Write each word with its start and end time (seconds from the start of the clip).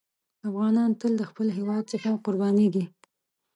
افغانان 0.49 0.91
تل 1.01 1.11
د 1.17 1.23
خپل 1.29 1.47
هېواد 1.57 1.83
څخه 1.93 2.09
قربانېږي. 2.25 2.85